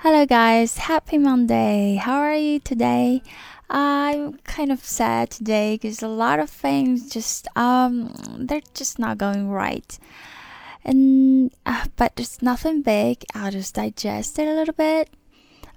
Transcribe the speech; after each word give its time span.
Hello, 0.00 0.26
guys. 0.26 0.76
Happy 0.76 1.16
Monday. 1.16 1.94
How 1.96 2.18
are 2.18 2.34
you 2.34 2.60
today? 2.60 3.22
I'm 3.70 4.36
kind 4.44 4.70
of 4.70 4.84
sad 4.84 5.30
today 5.30 5.76
because 5.76 6.02
a 6.02 6.06
lot 6.06 6.38
of 6.38 6.50
things 6.50 7.08
just 7.08 7.48
um 7.56 8.12
they're 8.38 8.60
just 8.74 8.98
not 8.98 9.16
going 9.16 9.48
right. 9.48 9.98
And 10.84 11.50
uh, 11.64 11.86
but 11.96 12.14
there's 12.14 12.42
nothing 12.42 12.82
big. 12.82 13.24
I'll 13.34 13.50
just 13.50 13.74
digest 13.74 14.38
it 14.38 14.46
a 14.46 14.52
little 14.52 14.74
bit. 14.74 15.08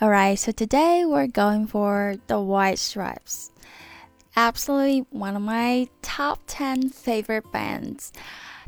All 0.00 0.08
right. 0.08 0.38
So 0.38 0.50
today 0.50 1.04
we're 1.04 1.26
going 1.26 1.66
for 1.66 2.16
the 2.26 2.40
White 2.40 2.78
Stripes. 2.78 3.52
Absolutely 4.34 5.04
one 5.10 5.36
of 5.36 5.42
my 5.42 5.88
top 6.00 6.40
10 6.46 6.88
favorite 6.88 7.52
bands. 7.52 8.14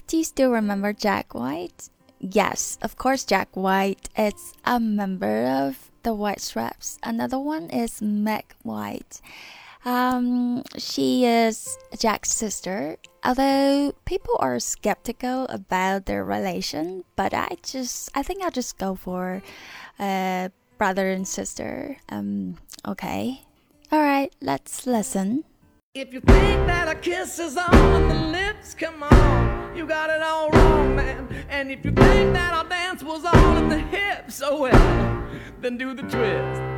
Do 0.06 0.18
you 0.18 0.24
still 0.24 0.50
remember 0.50 0.92
Jack 0.92 1.34
White? 1.34 1.88
Yes, 2.20 2.78
of 2.82 2.96
course, 2.96 3.24
Jack 3.24 3.56
White 3.56 4.08
is 4.16 4.52
a 4.64 4.80
member 4.80 5.46
of 5.46 5.90
the 6.02 6.14
White 6.14 6.40
Stripes. 6.40 6.98
Another 7.02 7.38
one 7.38 7.70
is 7.70 8.02
Meg 8.02 8.54
White. 8.62 9.20
Um, 9.84 10.64
she 10.76 11.24
is 11.24 11.78
Jack's 11.98 12.30
sister. 12.30 12.96
Although 13.24 13.94
people 14.04 14.36
are 14.40 14.58
skeptical 14.58 15.46
about 15.48 16.06
their 16.06 16.24
relation, 16.24 17.04
but 17.14 17.32
I 17.32 17.56
just 17.62 18.10
I 18.14 18.22
think 18.22 18.42
I'll 18.42 18.50
just 18.50 18.78
go 18.78 18.94
for 18.94 19.42
uh, 19.98 20.48
brother 20.76 21.10
and 21.10 21.26
sister. 21.26 21.98
Um, 22.08 22.56
okay. 22.86 23.42
All 23.90 24.02
right, 24.02 24.32
let's 24.42 24.86
listen. 24.86 25.44
If 25.94 26.12
you 26.12 26.20
think 26.20 26.66
that 26.66 26.88
a 26.88 26.94
kiss 26.94 27.38
is 27.38 27.56
on 27.56 28.08
the 28.08 28.14
lips, 28.14 28.74
come 28.74 29.02
on, 29.02 29.37
you 29.78 29.86
got 29.86 30.10
it 30.10 30.20
all 30.20 30.50
wrong, 30.50 30.96
man. 30.96 31.28
And 31.48 31.70
if 31.70 31.84
you 31.84 31.92
think 31.92 32.34
that 32.34 32.52
our 32.52 32.68
dance 32.68 33.00
was 33.04 33.24
all 33.24 33.56
in 33.56 33.68
the 33.68 33.78
hips, 33.78 34.42
oh 34.44 34.62
well, 34.62 35.28
then 35.60 35.78
do 35.78 35.94
the 35.94 36.02
twist. 36.02 36.77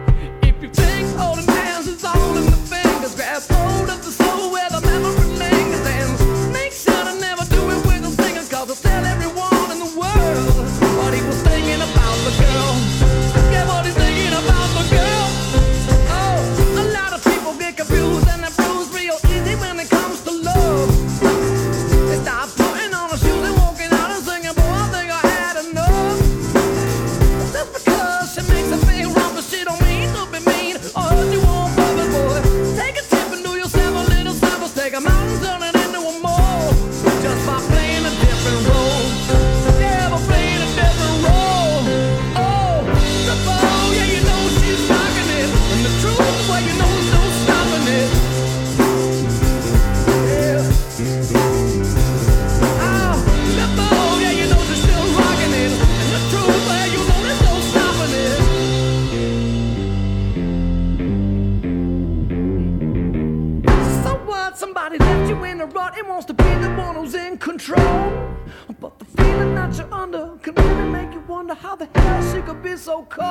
What? 64.51 64.59
Somebody 64.59 64.99
left 64.99 65.31
you 65.31 65.45
in 65.45 65.61
a 65.61 65.67
rut 65.67 65.97
and 65.97 66.09
wants 66.09 66.27
to 66.27 66.35
be 66.35 66.43
the 66.43 66.71
one 66.71 66.97
who's 66.97 67.15
in 67.15 67.39
control. 67.39 68.35
But 68.81 68.99
the 68.99 69.05
feeling 69.05 69.55
that 69.55 69.77
you're 69.79 69.95
under 69.95 70.37
can 70.43 70.57
really 70.57 70.91
make 70.91 71.13
you 71.13 71.21
wonder 71.21 71.55
how 71.55 71.77
the 71.77 71.87
hell 71.95 72.35
she 72.35 72.43
could 72.43 72.61
be 72.61 72.77
so 72.77 73.07
cold. 73.09 73.31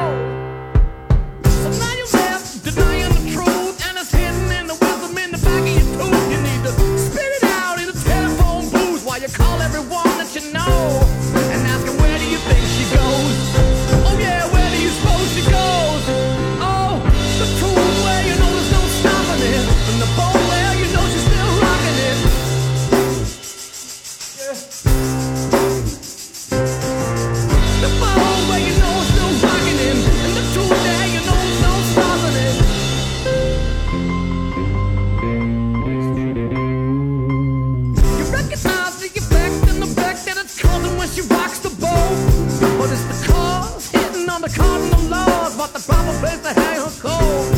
So 1.43 1.69
now 1.71 1.93
you're 1.97 2.07
left 2.13 2.63
denying 2.63 3.11
the 3.15 3.31
truth, 3.33 3.85
and 3.85 3.97
it's 3.97 4.11
hidden 4.13 4.51
in 4.59 4.67
the 4.67 4.75
wisdom 4.75 5.17
in 5.17 5.31
the 5.31 5.39
back 5.39 5.61
of 5.61 5.67
your 5.67 5.87
tooth. 5.97 6.31
You 6.31 6.41
need 6.41 6.63
to 6.63 6.71
spit 6.97 7.31
it 7.37 7.43
out 7.43 7.81
in 7.81 7.89
a 7.89 7.91
telephone 7.91 8.69
booth 8.69 9.05
while 9.05 9.19
you 9.19 9.27
call 9.27 9.61
everyone 9.61 10.08
the 44.49 44.57
cardinal 44.57 45.01
laws, 45.09 45.57
but 45.57 45.73
the 45.73 45.79
proper 45.79 46.17
place 46.19 46.41
to 46.41 46.53
hang 46.53 46.79
her 46.79 46.93
cold. 46.99 47.55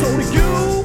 So 0.00 0.08
you, 0.32 0.82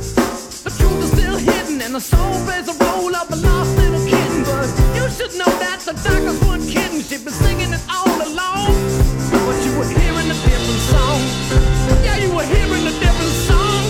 the 0.63 0.71
truth 0.77 1.03
is 1.03 1.11
still 1.11 1.37
hidden, 1.37 1.81
and 1.81 1.95
the 1.95 2.01
soul 2.01 2.33
plays 2.45 2.67
a 2.67 2.73
role 2.83 3.15
of 3.15 3.31
a 3.31 3.35
lost 3.35 3.77
little 3.77 4.05
kitten. 4.05 4.43
But 4.43 4.69
you 4.95 5.09
should 5.09 5.37
know 5.37 5.51
that 5.59 5.79
the 5.85 5.93
doctors. 5.93 6.37
She'd 7.07 7.23
been 7.23 7.33
singing 7.33 7.71
it 7.71 7.79
all 7.89 8.17
along, 8.27 8.73
but 9.31 9.63
you 9.63 9.71
were 9.77 9.87
hearing 9.87 10.29
a 10.29 10.33
different 10.33 10.81
song. 10.91 11.21
Yeah, 12.03 12.17
you 12.17 12.35
were 12.35 12.43
hearing 12.43 12.85
a 12.85 12.91
different 12.99 13.35
song, 13.47 13.83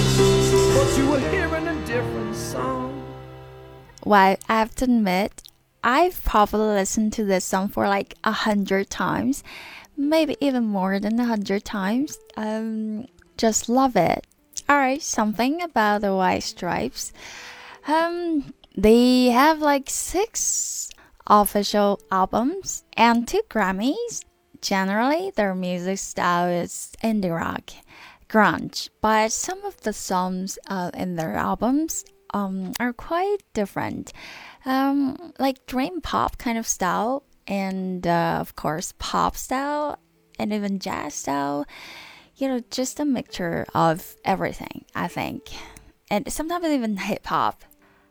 but 0.75 0.97
you 0.97 1.09
were 1.09 1.19
hearing 1.31 1.67
a 1.67 1.85
different 1.87 2.35
song. 2.35 3.03
Well, 4.05 4.37
I 4.47 4.53
have 4.53 4.75
to 4.75 4.85
admit, 4.85 5.41
I've 5.83 6.23
probably 6.23 6.75
listened 6.75 7.13
to 7.13 7.23
this 7.23 7.43
song 7.43 7.69
for 7.69 7.87
like 7.87 8.13
a 8.23 8.31
hundred 8.31 8.91
times, 8.91 9.43
maybe 9.97 10.37
even 10.39 10.63
more 10.63 10.99
than 10.99 11.19
a 11.19 11.25
hundred 11.25 11.65
times. 11.65 12.19
Um, 12.37 13.07
just 13.37 13.67
love 13.67 13.95
it. 13.95 14.25
All 14.69 14.77
right, 14.77 15.01
something 15.01 15.61
about 15.61 16.01
the 16.01 16.15
White 16.15 16.43
Stripes. 16.43 17.13
Um, 17.87 18.53
they 18.75 19.25
have 19.27 19.59
like 19.59 19.89
six 19.89 20.89
official 21.25 21.99
albums 22.11 22.83
and 22.95 23.27
two 23.27 23.41
Grammys. 23.49 24.23
Generally, 24.61 25.33
their 25.35 25.53
music 25.55 25.99
style 25.99 26.49
is 26.49 26.91
indie 27.03 27.33
rock, 27.33 27.71
grunge, 28.27 28.89
but 29.01 29.31
some 29.31 29.63
of 29.63 29.79
the 29.81 29.93
songs 29.93 30.57
uh, 30.67 30.91
in 30.93 31.15
their 31.15 31.35
albums 31.35 32.03
um, 32.33 32.73
are 32.79 32.91
quite 32.91 33.37
different, 33.53 34.11
um, 34.65 35.31
like 35.39 35.65
dream 35.67 36.01
pop 36.01 36.37
kind 36.37 36.57
of 36.57 36.67
style, 36.67 37.23
and 37.47 38.05
uh, 38.05 38.37
of 38.39 38.55
course 38.55 38.93
pop 38.99 39.35
style, 39.35 39.99
and 40.37 40.53
even 40.53 40.79
jazz 40.79 41.13
style. 41.13 41.65
You 42.35 42.49
know, 42.49 42.59
just 42.69 42.99
a 42.99 43.05
mixture 43.05 43.65
of 43.73 44.15
everything. 44.23 44.85
I 44.93 45.07
think, 45.07 45.49
and 46.09 46.31
sometimes 46.31 46.65
even 46.65 46.97
hip 46.97 47.25
hop. 47.25 47.63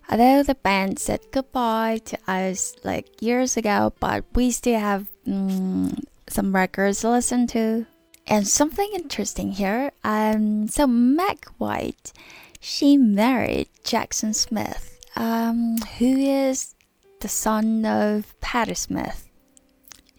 Although 0.08 0.44
the 0.44 0.54
band 0.54 0.98
said 0.98 1.20
goodbye 1.32 2.00
to 2.04 2.18
us 2.28 2.76
like 2.84 3.20
years 3.20 3.56
ago, 3.56 3.92
but 3.98 4.24
we 4.34 4.52
still 4.52 4.78
have 4.78 5.08
mm, 5.26 6.00
some 6.28 6.54
records 6.54 7.00
to 7.00 7.10
listen 7.10 7.46
to. 7.48 7.86
And 8.28 8.46
something 8.46 8.88
interesting 8.92 9.52
here. 9.52 9.92
Um, 10.02 10.66
so 10.68 10.86
Meg 10.86 11.46
White, 11.58 12.12
she 12.60 12.96
married 12.96 13.68
Jackson 13.84 14.34
Smith, 14.34 14.98
um, 15.14 15.76
who 15.98 16.16
is 16.16 16.74
the 17.20 17.28
son 17.28 17.84
of 17.84 18.38
Patti 18.40 18.74
Smith. 18.74 19.25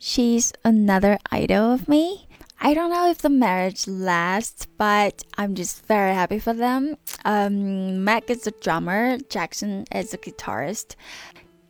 She's 0.07 0.53
another 0.63 1.19
idol 1.31 1.73
of 1.73 1.89
me. 1.89 2.29
I 2.61 2.73
don't 2.73 2.91
know 2.91 3.11
if 3.11 3.17
the 3.17 3.29
marriage 3.29 3.89
lasts, 3.89 4.65
but 4.77 5.25
I'm 5.37 5.53
just 5.53 5.85
very 5.85 6.13
happy 6.13 6.39
for 6.39 6.53
them. 6.53 6.95
Um, 7.25 8.05
Meg 8.05 8.31
is 8.31 8.47
a 8.47 8.51
drummer, 8.51 9.17
Jackson 9.29 9.83
is 9.91 10.13
a 10.13 10.17
guitarist. 10.17 10.95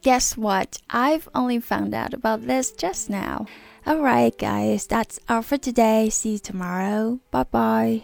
Guess 0.03 0.37
what? 0.37 0.77
I've 0.87 1.27
only 1.33 1.59
found 1.59 1.95
out 1.95 2.13
about 2.13 2.45
this 2.45 2.71
just 2.71 3.09
now. 3.09 3.47
Alright, 3.87 4.37
guys, 4.37 4.85
that's 4.85 5.19
all 5.27 5.41
for 5.41 5.57
today. 5.57 6.11
See 6.11 6.33
you 6.33 6.37
tomorrow. 6.37 7.19
Bye 7.31 7.43
bye. 7.49 8.03